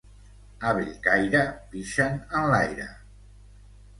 [0.69, 1.43] A Bellcaire
[1.75, 2.89] pixen enlaire.